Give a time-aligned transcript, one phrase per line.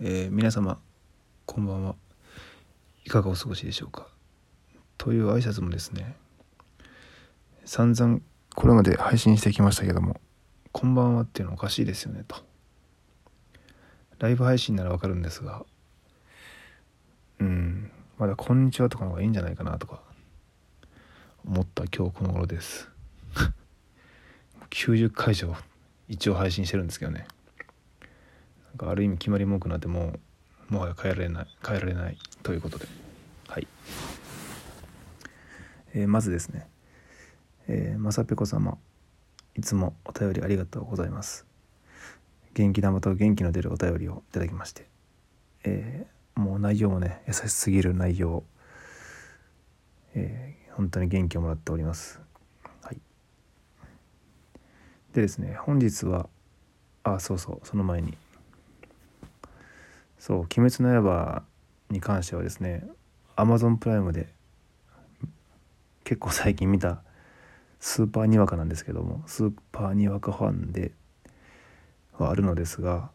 [0.00, 0.80] えー、皆様
[1.46, 1.94] こんばんは。
[3.04, 4.08] いかがお過ごしでしょうか。
[4.98, 6.16] という挨拶もですね
[7.64, 8.18] 散々
[8.56, 10.20] これまで配信してきましたけども
[10.72, 12.44] 「こんばんは」っていうのおかしいですよねと。
[14.18, 15.64] ライブ配信ならわかるんですが
[17.38, 20.02] うんまだ「こんにちは」とかの方がいいんじゃないかなとか
[21.44, 22.90] 思った今日この頃です。
[24.70, 25.54] 90回以上
[26.08, 27.28] 一応配信してるんですけどね。
[28.74, 30.14] なんかある意味決まり文句なんても
[30.70, 32.86] うもはや変えられない変えられないということで。
[33.46, 33.68] はい、
[35.94, 36.66] えー、まずですね。
[37.68, 38.76] えー、まさぺこ様
[39.54, 41.46] いつもお便りありがとうございます。
[42.54, 44.88] 元気玉と元気の出るお便りをいただきまして、
[45.62, 48.42] えー、もう内容もね優しすぎる内容、
[50.14, 52.20] えー、本当に元気をもらっております。
[52.82, 52.98] はい。
[55.12, 56.28] でですね本日は
[57.04, 58.18] あそうそうその前に。
[60.24, 61.42] そう「鬼滅の刃」
[61.92, 62.88] に関してはですね
[63.36, 64.32] Amazon プライムで
[66.02, 67.02] 結構最近見た
[67.78, 70.92] スーパーにわかなんですけどもスーパーにわかファンで
[72.14, 73.10] はあるのですが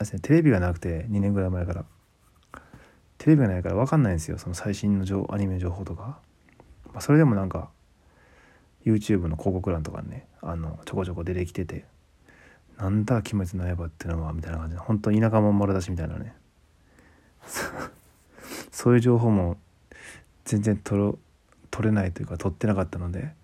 [0.00, 1.84] ですねテレビがなくて2年ぐらい前から。
[3.18, 6.18] テレビがないから分かんないんですよその最新のアニメ情報とか、
[6.86, 7.70] まあ、それでもなんか
[8.84, 11.93] YouTube の広告欄とかにねあのちょこちょこ出てきてて。
[12.78, 14.74] なんだ「鬼滅の刃」ってのはみたいな感じ。
[14.74, 16.34] で本当田舎も丸出しみたいなね。
[18.70, 19.56] そういう情報も
[20.44, 21.18] 全然取ろ
[21.70, 23.34] 取れないというか取ってなかったので。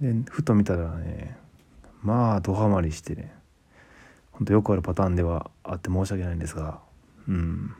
[0.00, 1.36] でふと見たらね
[2.02, 3.34] まあドハマりしてね。
[4.32, 6.80] ほんとよくあるパターンではあって申し訳ないんですが。
[7.28, 7.74] うん。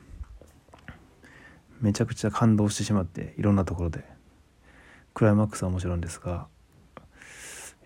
[1.81, 4.05] めちゃくちゃ感動してしまっていろんなところで。
[5.15, 6.47] クライマックスはもちろんですが。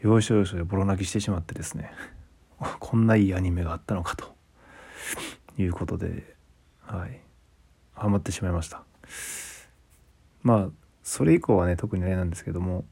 [0.02, 1.92] 要所要所でボロ泣きしてしまってですね
[2.80, 4.34] こんないいアニメがあったのかと。
[5.58, 6.34] いうことで
[6.82, 7.20] はい。
[7.94, 8.82] ハマってしまいました。
[10.42, 10.68] まあ
[11.02, 12.84] それ以降はね特にあれなんですけども、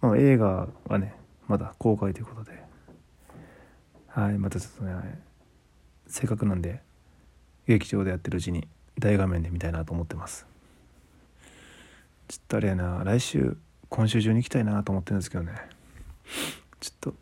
[0.00, 1.14] まあ、映画はね
[1.46, 2.62] まだ公開ということで
[4.08, 5.20] はいまたちょっとね
[6.06, 6.80] せっかくなんで
[7.66, 8.66] 劇場でやってるうちに
[8.98, 10.46] 大画面で見たいなと思ってます。
[12.28, 13.56] ちょっとあれやな来週
[13.88, 15.52] 今週中に行きたいなと思ってるんですけどね。
[16.80, 17.14] ちょっと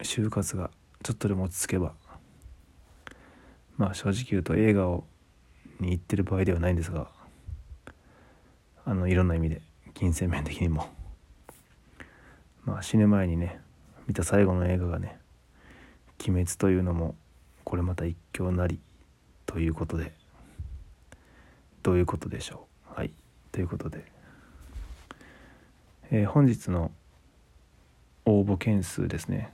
[0.00, 0.70] 就活が
[1.02, 1.94] ちょっとでも落ち着けば。
[3.76, 5.04] まあ正直言うと映画を
[5.80, 7.08] に行ってる場合ではないんですが
[8.84, 9.60] あのいろんな意味で
[9.94, 10.88] 金銭面的にも。
[12.64, 13.60] まあ死ぬ前にね
[14.06, 15.18] 見た最後の映画がね
[16.20, 17.16] 「鬼滅」というのも
[17.64, 18.80] これまた一興なり
[19.46, 20.12] ということで。
[21.84, 22.98] どういうことでしょう。
[22.98, 23.12] はい。
[23.52, 24.10] ということで、
[26.10, 26.90] えー、本日の
[28.24, 29.52] 応募件数ですね。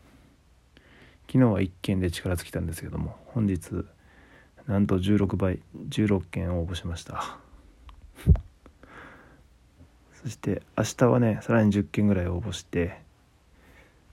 [1.27, 3.85] 昨日は1件で力尽きたんですけども本日
[4.67, 7.39] なんと16倍16件応募しました。
[10.23, 13.01] そして明日はねさらに10件ぐらい応募して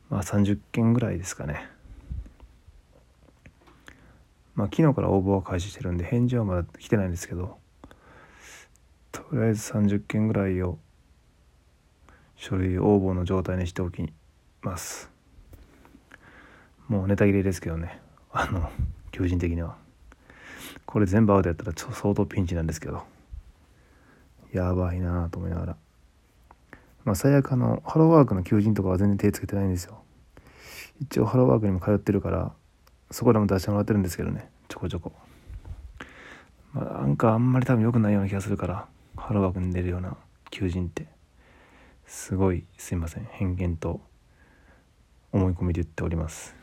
[0.09, 1.67] まあ30件ぐらいですかね。
[4.55, 7.57] まあ昨日から応募は開始してるんで返事はまだ来てないんですけど
[9.11, 10.79] とりあえず30件ぐらいを
[12.35, 14.01] 書類応募の状態にしておき
[14.61, 15.09] ます。
[16.87, 17.99] もうネタ切れですけどね。
[18.31, 18.69] あの
[19.11, 19.77] 求人的には。
[20.85, 23.03] これ全部アウトやったら相当ピンチなんですけど。
[24.53, 25.77] やばいなと思いながら。
[27.03, 30.01] まあ最悪あのハローワークの求人とかは全然手つけてないんですよ。
[30.99, 32.53] 一応ハローワークにも通ってるから
[33.11, 34.49] そこでも出してもらってるんですけどね。
[34.67, 35.13] ちょこちょこ。
[36.73, 40.17] まあなんかあんまり多分良くないような気がするからハローワークに出るような
[40.49, 41.07] 求人って。
[42.05, 43.25] すごいすいません。
[43.25, 43.99] 偏見と
[45.31, 46.55] 思い込みで言っております。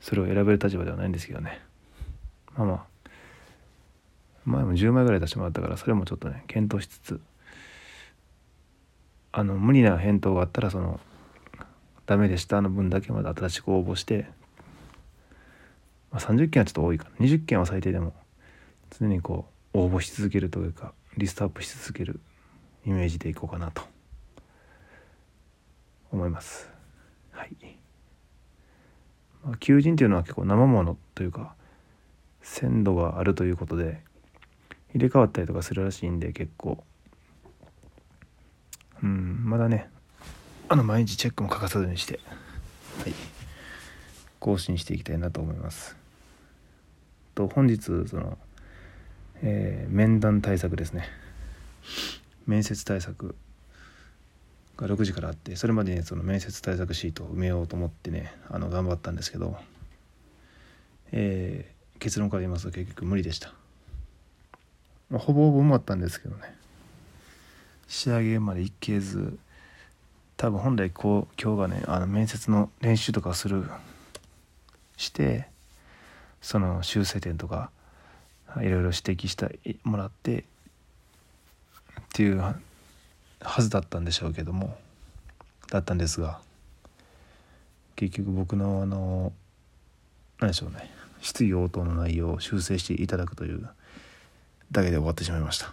[0.00, 1.60] それを選べる立場ではないんですけどね。
[2.56, 2.94] まあまあ。
[4.44, 7.20] 前も10枚ぐらい出してもらったからそれもちょっとね検討しつつ
[9.32, 11.00] あの無理な返答があったらその
[12.06, 14.26] ダメでしたの分だけまだ新しく応募して、
[16.12, 17.26] まあ、30件はちょっと多いかな。
[17.26, 18.12] 20件は最低でも
[18.98, 22.20] 常にこう応募し続けるというかリストアップし続ける
[22.86, 23.82] イメージでいこうかなと
[26.12, 26.73] 思います。
[27.44, 27.56] い、
[29.44, 31.54] まあ、求人っていうのは結構生ものというか
[32.42, 34.00] 鮮度があるということで
[34.94, 36.82] 入れ替わったりとかするらしいんで結構。
[39.02, 39.90] うんまだね
[40.68, 42.20] あの毎日チェックも欠かさずにして
[43.02, 43.12] はい。
[44.38, 45.96] 更新していきたいなと思います。
[47.34, 48.38] と本日その、
[49.42, 51.08] えー、面談対策ですね。
[52.46, 53.34] 面接対策。
[54.86, 59.56] が6時からあってそれまでにその面接対策シートを埋めようと思ってねあの頑張ったんですけど
[61.16, 63.52] えー、結論から言いますと結局無理でした、
[65.10, 66.42] まあ、ほぼほぼ埋まったんですけどね。
[67.86, 69.38] 仕上げまでいけず
[70.36, 73.64] 多分本来こう今日がねあの面接の練習とかする
[74.96, 75.46] して
[76.40, 77.70] その修正点とか
[78.56, 80.44] いろいろ指摘してもらってっ
[82.12, 82.42] ていう
[83.44, 84.76] はずだったんでしょうけども
[85.70, 86.40] だったんですが
[87.96, 89.32] 結局僕のあの
[90.40, 93.68] 何でしょうね質疑応答の内容を修正していただくという
[94.72, 95.72] だけで終わってしまいました。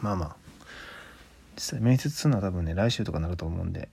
[0.00, 0.36] まあまあ
[1.54, 3.88] 実際面接するのは多分ね来週とかなると思うんで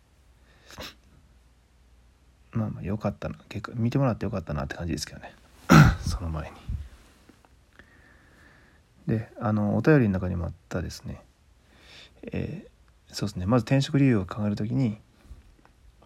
[2.52, 5.34] まあまあよかったな結構見てもらってよかったなって感じですけどね
[6.08, 6.58] その前に。
[9.08, 11.22] であのお便りの中にもあったですね
[12.24, 13.46] えー、そうですね。
[13.46, 14.98] まず転職理由を考えるときに、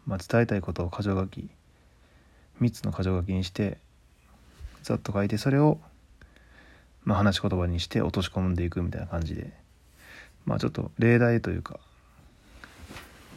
[0.06, 1.50] まあ、伝えたいことを箇条書き
[2.62, 3.78] 3つの箇条書きにして
[4.84, 5.80] ざっと書いてそれを、
[7.04, 9.52] まあ、話し言葉にして落とし込んでいくみたいな感じで
[10.46, 11.80] まあちょっと例題というか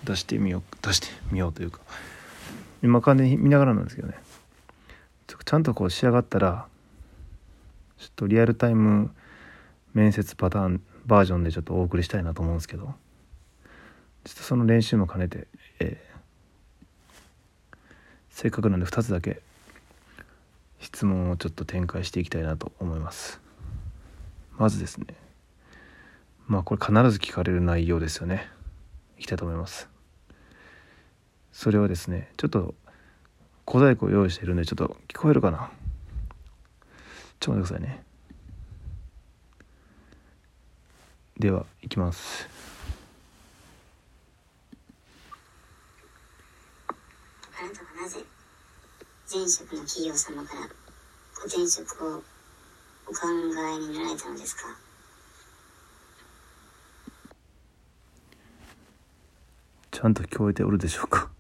[0.05, 1.81] 出してみよう出してみようというか
[2.83, 4.15] 今完全に見ながらなんですけどね。
[5.27, 6.67] ちゃんとこう仕上がったら
[7.99, 9.11] ちょっとリアルタイム
[9.93, 12.95] 面接パターンバージョンでちょっとお送りしたいなと思うんですけど。
[14.25, 15.47] ちょっとその練習も兼ねて、
[15.79, 17.77] えー、
[18.31, 19.43] せっかくなんで2つだけ
[20.81, 23.41] 質問をちょっと展開していきたいなと思います。
[24.59, 25.07] まずですね。
[26.47, 28.49] まあこれ必ず聞かれる内容ですよね。
[29.19, 29.89] いきたいと思います。
[31.53, 32.75] それはですねちょっと
[33.65, 35.71] 小細工を用意しているんでちょっと聞こえるかな。
[37.41, 38.05] ちょっと待ってくださいね。
[41.39, 42.49] ではいきます。
[46.89, 46.93] あ
[47.67, 48.21] なたはなぜ
[49.33, 50.61] 前職の企業様から
[51.41, 52.23] ご転職を
[53.07, 54.63] お考えになられたのですか？
[59.91, 61.31] ちゃんと聞こえておるでしょうか？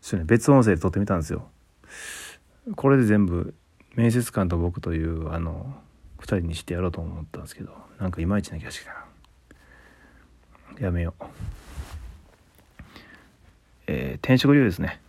[0.00, 1.48] ちょね別音声で撮ってみたんですよ。
[2.76, 3.54] これで全部
[3.96, 5.74] 面接官と僕というあの
[6.20, 10.86] 2人にしてやろうと思ったんですけどなんかいまいちな気がしてきたな。
[10.86, 11.24] やめよう。
[13.86, 15.00] えー、転職理由ですね。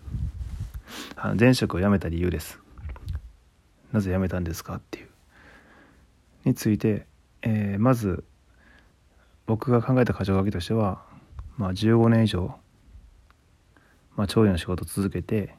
[1.40, 2.60] 前職を辞めた理由です。
[3.92, 5.08] なぜ辞めたんですかっていう。
[6.46, 7.06] について、
[7.44, 8.24] えー、まず
[9.46, 11.04] 僕が考えた箇条書きとしては、
[11.58, 12.56] まあ、15年以上、
[14.16, 15.56] まあ、調理の仕事を続けて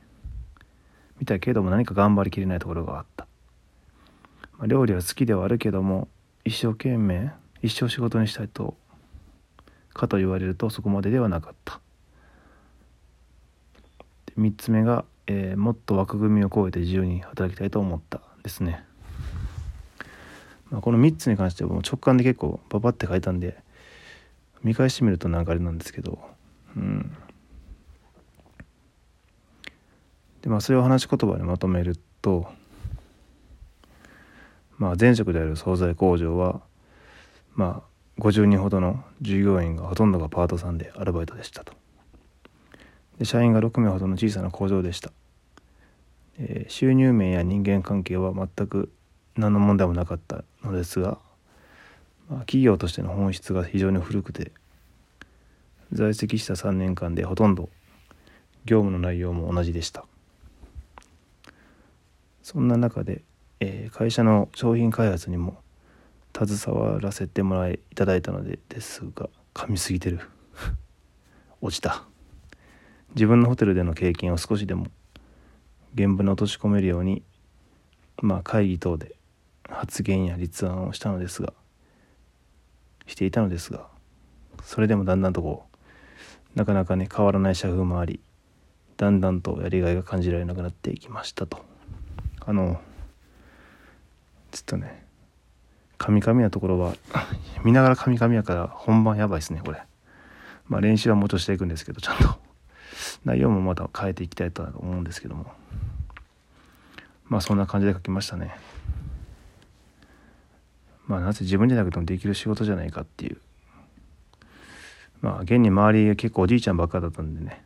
[1.20, 3.26] みたけれども何か頑張りきれないところがあった、
[4.67, 6.09] 料理は好きではあるけども
[6.44, 7.32] 一生懸命
[7.62, 8.76] 一生仕事にしたいと
[9.93, 11.81] かと言われるとそこまでではなかった。
[14.38, 18.20] 3つ目が、えー、もっと枠組みを超えて自由に働きたいと思った。
[18.43, 18.85] ですね、
[20.70, 23.56] まあ、この3つに関しては直感で結構パパって書いたんで
[24.64, 26.19] 見返してみるとなんかあれなんですけど
[26.76, 27.17] うん。
[30.41, 32.49] でまあそれを話し言葉でまとめると
[34.82, 36.61] まあ、前職である惣菜工場は、
[37.55, 37.84] ま
[38.19, 41.73] あ、50人ほどの従業員がほとんどがパートさんでアルバイトでしたと。
[43.17, 45.12] で社員が6名ほどの小さな工場でした、
[46.40, 48.90] え、収入面や人間関係は全く
[49.37, 51.21] 何の問題もなかったのですが、
[52.28, 54.50] まあ、企業としての本質が非常に古くて
[55.92, 57.68] 在籍した3年間でほとんど
[58.64, 60.04] 業務の内容も同じでした。
[62.42, 63.23] そんな中で
[63.64, 65.62] えー、会社の商品開発にも
[66.37, 70.19] 携わらせてもらいいただいたのでですが噛みすぎてる。
[71.62, 72.02] 落ちた。
[73.14, 74.88] 自分のホテルでの経験を少しでも
[75.95, 77.23] 現場に落とし込めるように
[78.21, 79.14] まあ会議等で
[79.69, 81.52] 発言や立案をしたのですが
[83.07, 83.87] していたのですが
[84.64, 85.66] それでもだんだんとこ
[86.57, 88.19] うなかなかね変わらない社風もあり
[88.97, 91.64] だんだんとやりがいが感じられなくなっていきましたと。
[92.40, 92.81] あの
[94.52, 95.04] ちょっとね
[95.99, 96.94] カミカミなところは
[97.64, 99.82] 見ながらカミカミやから本番やばいですねこれ。
[100.68, 102.38] まあ練習はもうちょっとしていくんですけどちゃんと。
[103.25, 105.52] 内容もまた変えていきたいとは思うんですけども。
[107.28, 108.54] まあそんな感じで書きましたね。
[111.06, 113.38] まあなぜ自分じゃなくてもできる仕事じゃないかっていう。
[115.21, 117.64] まあ現に周りが結構おじいちゃんばっかだったんでね。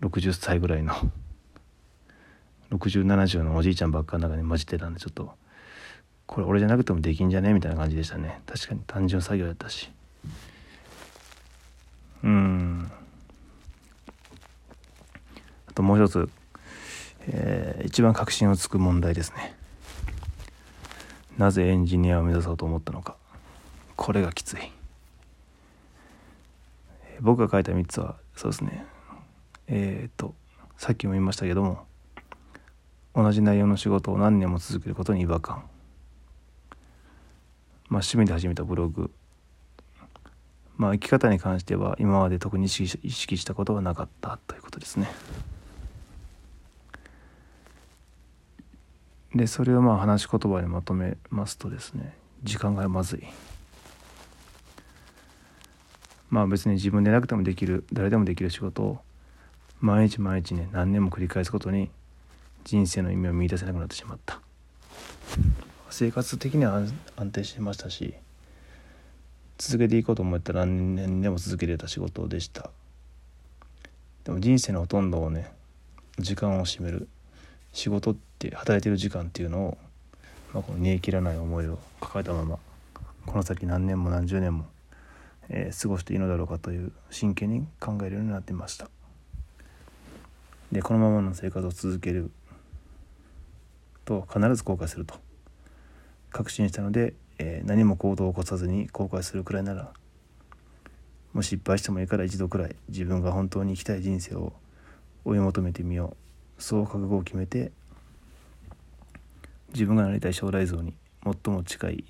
[0.00, 0.92] 60歳ぐらいの。
[2.76, 5.32] 6070のおじいちゃんばっかの中に混じってたんでちょっと
[6.26, 7.52] これ俺じゃなくてもできんじゃね？
[7.52, 8.40] みたいな感じでしたね。
[8.46, 9.90] 確かに単純作業やったし。
[12.22, 12.90] うん。
[15.68, 16.28] あともう一つ
[17.26, 19.54] えー一番確信をつく問題ですね。
[21.36, 23.16] なぜエンジニアを目指そうと思ったのか。
[23.96, 24.56] これがきつい。
[27.20, 28.86] 僕が書いた3つはそうですね。
[29.66, 30.34] えっ、と
[30.78, 31.84] さっきも言いましたけども
[33.14, 35.56] 同じ内容の仕事を何年も続けることに違和感。
[37.88, 39.10] まあ趣味で始めたブログ。
[40.76, 45.08] まあ生き方に関しては今まで特に意識したことはなかったということですね。
[49.34, 53.24] でそれをまあ話し言葉にまとめますとですね時間がまずい。
[56.30, 58.98] まあ別に自分でなくてもできる誰でもできる仕事を
[59.80, 61.90] 毎日毎日ね何年も繰り返すことに
[62.64, 64.40] 人生の意味を見出せなくなってしまった。
[65.90, 66.82] 生活的には
[67.16, 68.14] 安定してましたし
[69.58, 72.70] 続けていこうと思ったら何年でも続けれた仕事でした。
[74.24, 75.52] でも人生のほとんどをね
[76.18, 77.08] 時間を占める
[77.72, 79.78] 仕事って働いてる時間っていうのを、
[80.52, 82.58] まあ、この煮え切らない思いを抱えたまま
[83.26, 84.66] この先何年も何十年も、
[85.48, 88.88] えー過ごしていいのだろうかという真剣に考えるようになっていました。
[90.72, 92.30] でこのままの生活を続ける
[94.04, 95.14] と必ず後悔すると。
[96.30, 99.92] 確信したので、えー何も行動を起こさずに後悔するくらいなら
[101.34, 104.52] もし失敗してもいいから一度くらい自分が本当に生きたい人生を
[105.24, 106.16] 追い求めてみよ
[106.58, 106.62] う。
[106.62, 107.72] そう覚悟を決めて
[109.72, 110.94] 自分がなりたい将来像に
[111.24, 112.04] 最も近い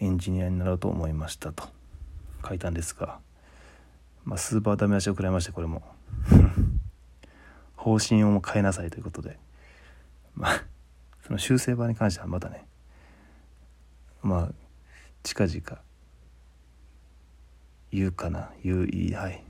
[0.00, 1.68] エンジニアになろうと思いましたと。
[2.48, 3.18] 書いたんですが、
[4.24, 5.82] まあ、スーパーダメ出しを食らいましてこれも。
[7.76, 9.38] 方針をも変えなさいということで。
[10.34, 10.64] まあ
[11.28, 12.64] その修正版に関してはまたね
[14.22, 14.52] まあ
[15.22, 15.60] 近々
[17.92, 19.44] 言うかな言ういいはい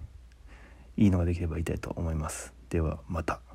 [0.97, 2.53] いいのができれば言いたいと思います。
[2.69, 3.48] ではまた。